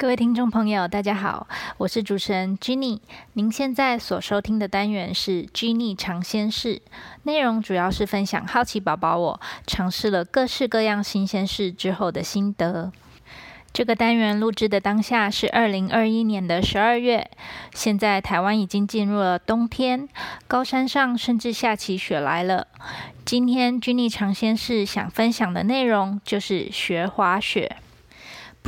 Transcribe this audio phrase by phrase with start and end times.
[0.00, 3.00] 各位听众朋友，大家好，我是主持人 Jenny。
[3.32, 6.80] 您现在所收听的单元是 Jenny 尝鲜室，
[7.24, 12.92] 内容主要是分享好奇宝宝我尝试了各式各样新鲜事之后的心得。
[13.72, 17.28] 这个单元录制的当下是二零二一年的十二月，
[17.74, 20.08] 现在台湾已经进入了冬天，
[20.46, 22.68] 高山上甚至下起雪来了。
[23.24, 27.78] 今天 Jenny 尝鲜室想分享的内容就是学滑雪。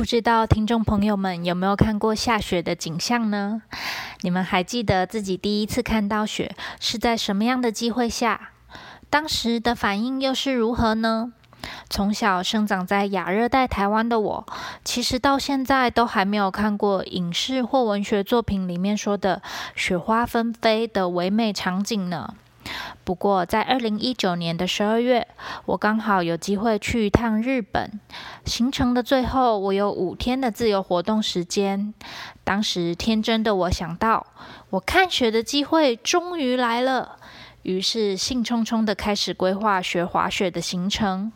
[0.01, 3.61] 不知道听众朋友们有没有看过下雪的景象呢？
[4.21, 8.49] 你们还记得自己第一次看到雪是在什么样的机会下？
[9.11, 11.33] 当时的反应又是如何呢？
[11.87, 14.47] 从小生长在亚热带台湾的我，
[14.83, 19.43] 其实到现在都还没有看过影视或文学作品里面说的
[19.75, 22.33] 雪花纷飞的唯美场景呢。
[23.03, 25.27] 不过，在二零一九年的十二月，
[25.65, 27.99] 我刚好有机会去一趟日本。
[28.45, 31.93] 行程的最后，我有五天的自由活动时间。
[32.43, 34.27] 当时天真的我想到，
[34.69, 37.17] 我看雪的机会终于来了，
[37.63, 41.31] 于是兴冲冲的开始规划学滑雪的行程。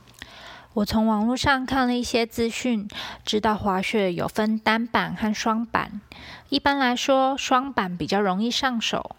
[0.76, 2.88] 我从网络上看了一些资讯，
[3.24, 6.02] 知道滑雪有分单板和双板。
[6.50, 9.16] 一般来说，双板比较容易上手。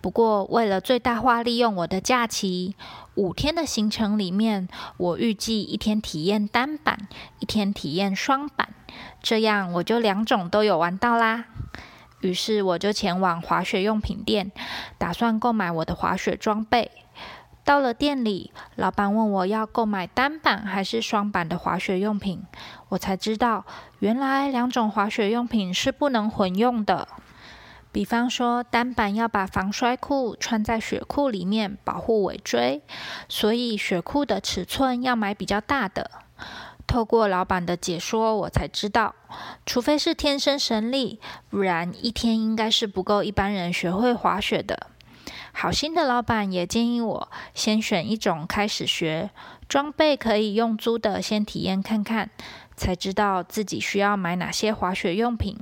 [0.00, 2.74] 不过，为了最大化利用我的假期，
[3.16, 7.06] 五天的行程里面，我预计一天体验单板，
[7.38, 8.70] 一天体验双板，
[9.22, 11.44] 这样我就两种都有玩到啦。
[12.20, 14.52] 于是我就前往滑雪用品店，
[14.96, 16.90] 打算购买我的滑雪装备。
[17.62, 22.42] 到了店里，老板问我要购买单板还是双板的滑雪用品，
[22.88, 23.64] 我才知道
[23.98, 27.06] 原来两种滑雪用品是不能混用的。
[27.92, 32.82] 比方说，单板要把防摔裤穿在雪裤里面保护尾椎，
[33.28, 36.10] 所以雪裤的尺寸要买比较大的。
[36.86, 39.14] 透过老板的解说，我才知道，
[39.66, 44.88] 除非是天生神力，不然一天应该是不够一般人学会滑雪的。
[45.52, 49.30] 好心的老板也建议我先选一种开始学，
[49.68, 52.30] 装备可以用租的先体验看看，
[52.76, 55.58] 才知道自己需要买哪些滑雪用品。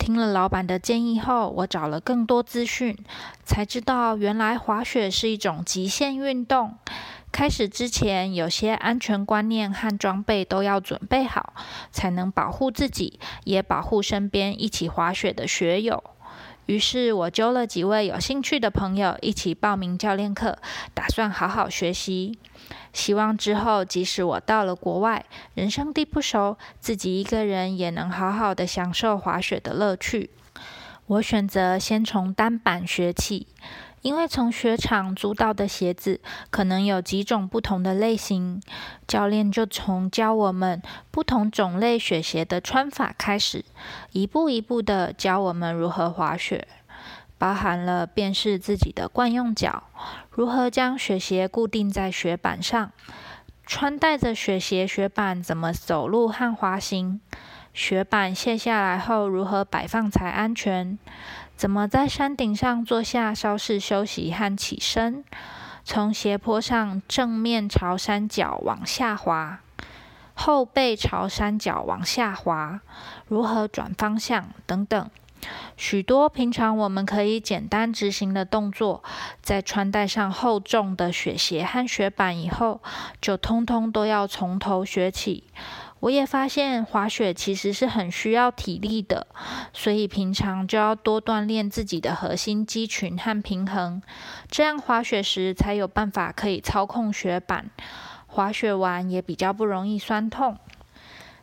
[0.00, 2.96] 听了老板的建议后，我找了更多资讯，
[3.44, 6.78] 才知道原来滑雪是一种极限运动。
[7.30, 11.52] 开始之前，有些安全观念和装备都要准备好，
[11.92, 16.02] 才能保护自己，也保护身边一起滑雪的雪友。
[16.70, 20.56] 于是我揪了几位有兴趣的朋友一起报名教练课，
[20.94, 22.38] 打算好好学习。
[22.92, 30.30] 希望之后，即使我到了国外，人生地不熟，自己一个人也能好好的享受滑雪的乐趣。
[31.06, 33.48] 我选择先从单板学起，
[34.02, 38.62] 因为从雪场租到的鞋子可能有几种不同的类型，
[39.06, 43.64] 教练就从教我们不同种类雪鞋的穿法开始，
[44.12, 46.66] 一步一步的教我们如何滑雪。
[47.38, 49.84] 包含了辨识自己的惯用脚，
[50.30, 52.92] 如何将雪鞋固定在雪板上，
[53.64, 57.18] 穿戴着雪鞋雪板怎么走路和滑行，
[57.72, 60.98] 雪板卸下来后如何摆放才安全，
[61.60, 65.22] 怎么在山顶上坐下稍事休息和起身，
[65.84, 69.60] 从斜坡上正面朝山脚往下滑，
[70.32, 72.80] 后背朝山脚往下滑，
[73.28, 75.10] 如何转方向等等。
[75.76, 79.02] 许多平常我们可以简单执行的动作，
[79.42, 82.80] 在穿戴上厚重的雪鞋和雪板以后，
[83.20, 85.44] 就通通都要从头学起。
[86.00, 89.26] 我也发现滑雪其实是很需要体力的，
[89.74, 94.00] 所以平常就要多锻炼自己的核心肌群和平衡，
[94.48, 97.70] 这样滑雪时才有办法可以操控雪板，
[98.26, 100.56] 滑雪完也比较不容易酸痛。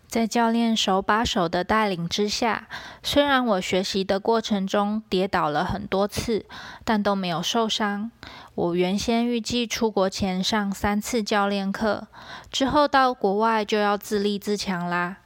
[0.07, 2.67] 在教练手把手的带领之下，
[3.03, 6.45] 虽然我学习的过程中跌倒了很多次，
[6.85, 8.09] 但都没有受伤。
[8.55, 12.07] 我原先预计出国前上三次教练课，
[12.49, 15.17] 之后到国外就要自立自强啦。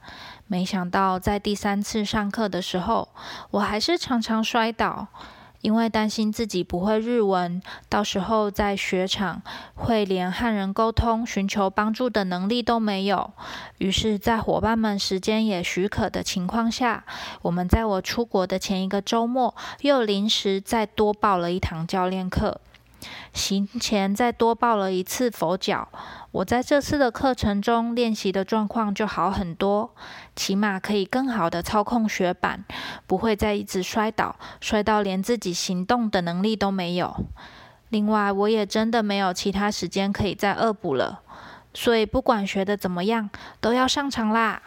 [0.48, 3.08] 没想到在第三次上课的时候，
[3.52, 5.08] 我还是常常摔倒。
[5.62, 9.42] 因为担心自己不会日文，到时候在雪场
[9.74, 13.32] 会连和人沟通、寻求帮助的能力都没有，
[13.78, 17.04] 于是，在伙伴们时间也许可的情况下，
[17.42, 22.60] 我们在我出国的前一个周末又临时再多报了一堂教练课。
[23.32, 25.88] 行前再多报了一次佛脚，
[26.30, 29.94] 我在这次的课程中练习的状况就好很多，
[30.34, 32.64] 起码可以更好的操控雪板，
[33.06, 37.24] 不会再一直摔倒，摔到连自己行动的能力都没有。
[37.88, 41.20] 另外，我也真的没有其他时间可以再恶补了，
[41.74, 43.28] 所以不管学的怎么样，
[43.60, 44.62] 都要上场啦。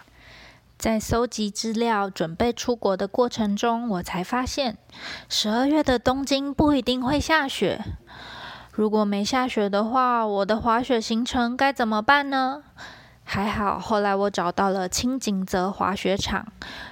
[0.77, 4.77] 在搜集资料、准备出国的过程中，我才发现，
[5.29, 7.83] 十二月的东京不一定会下雪。
[8.71, 12.63] 如果没下雪的话，我的滑雪行程该怎么办呢？
[13.23, 16.45] 还好，后来我找到了青井泽滑雪场，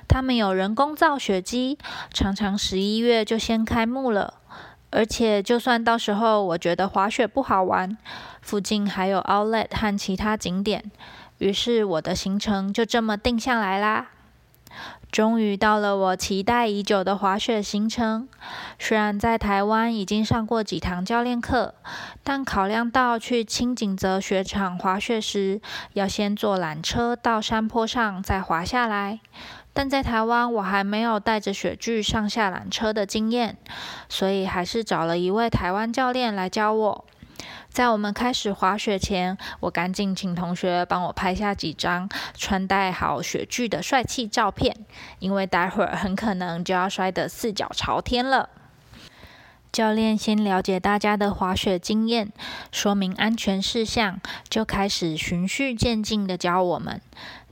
[0.08, 1.78] 他们有人工造雪机，
[2.12, 4.36] 常常十一月就先开幕了。
[4.90, 7.98] 而且，就算到时候我觉得滑雪不好玩，
[8.42, 10.92] 附近还有 Outlet 和其他景点，
[11.44, 14.12] 于是我的行程就这么定下来啦。
[15.12, 18.30] 终于到了我期待已久的滑雪行程。
[18.80, 21.76] 虽然在台湾已经上过几堂教练课，
[22.24, 25.60] 但考量到去青井泽雪场滑雪时，
[25.92, 29.20] 要先坐缆车到山坡上再滑下来。
[29.74, 33.58] 但在台湾我还没有带着雪具上下缆车的经验，
[34.08, 37.06] 所以还是找了一位台湾教练来教我。
[37.74, 44.86] 在我们开始滑雪前，我赶紧请同学帮我拍下几张穿戴好雪具的帅气照片，
[45.18, 48.48] 因为待会儿很可能就要摔得四脚朝天了。
[49.72, 52.32] 教练先了解大家的滑雪经验，
[52.72, 57.02] 说明安全事项，就开始循序渐进的教我们。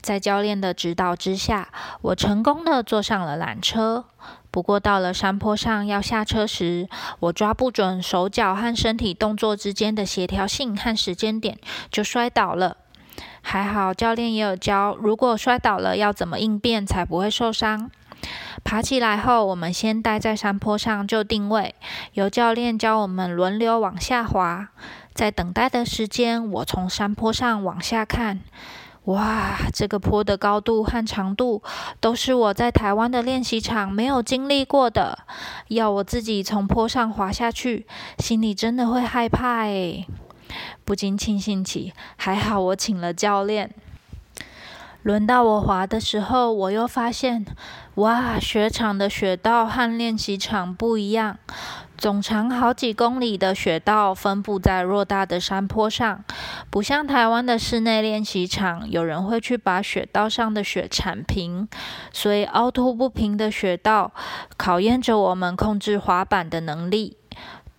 [0.01, 1.69] 在教练的指导之下，
[2.01, 4.06] 我成功的坐上了缆车。
[4.51, 6.89] 不过到了山坡上要下车时，
[7.21, 11.57] 我抓不准手脚和身体动作之间的协调性和时间点，
[11.89, 12.77] 就摔倒了。
[13.42, 17.89] 还好教练也有教，如果摔倒了要怎么应变才不会受伤。
[18.63, 21.74] 爬起来后，我们先待在山坡上就定位，
[22.13, 24.68] 由教练教我们轮流往下滑。
[25.13, 28.42] 在等待的时间，我从山坡上往下看。
[29.06, 31.63] 哇，这个坡的高度和长度
[32.00, 35.18] 都是我在台湾的练习场没有经历过的，
[35.69, 37.88] 要我自己从坡上滑下去，
[38.19, 40.06] 心里真的会害怕诶。
[40.86, 43.74] 不禁庆幸起，还好我请了教练。
[45.01, 47.44] 轮到我滑的时候，我又发现，
[47.95, 51.39] 哇，雪场的雪道和练习场不一样。
[52.01, 56.25] 总长好几公里的雪道分布在偌大的山坡上，
[56.71, 61.69] 不像台湾的室内练习场，有人会去把雪道上的雪铲平。
[62.12, 64.12] 所以凹凸不平的雪道
[64.57, 67.18] 考验着我们控制滑板的能力。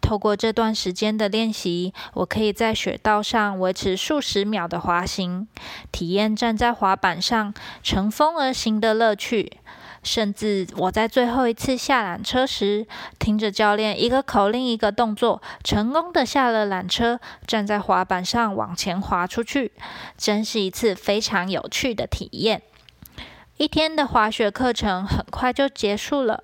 [0.00, 5.48] 透过这段时间的练习，我可以在雪道上维持数十秒的滑行，
[5.90, 7.52] 体验站在滑板上
[7.82, 9.58] 乘风而行的乐趣。
[10.02, 12.86] 甚至我在最后一次下缆车时，
[13.18, 19.72] 听着教练一个口令一个动作，成功的下了缆车，站在滑板上往前滑出去，
[20.18, 22.62] 真是一次非常有趣的体验。
[23.58, 26.42] 一天的滑雪课程很快就结束了。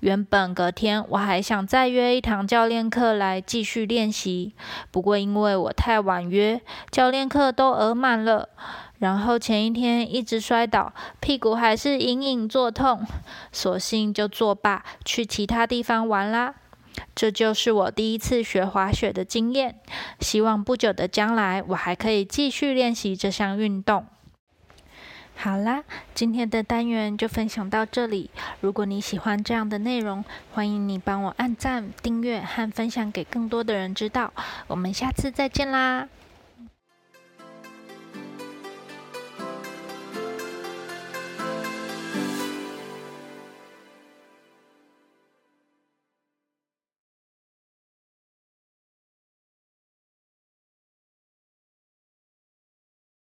[0.00, 4.54] 原本隔天我还想再约一堂教练课来继续练习，
[4.90, 8.50] 不过因为我太晚约，教练课都额满了。
[8.98, 13.06] 然后前一天一直摔倒，屁股还是隐隐作痛，
[13.52, 16.54] 索性就作罢，去其他地方玩啦。
[17.14, 19.76] 这就是我第一次学滑雪的经验。
[20.18, 24.04] 希望不久的将来，我还可以继续练习这项运动。
[25.36, 28.28] 好啦，今天的单元就分享到这里。
[28.60, 34.32] 如果你喜欢这样的内容，欢迎你帮我按赞、订阅和分享给更多的人知道。
[34.66, 36.08] 我们下次再见啦！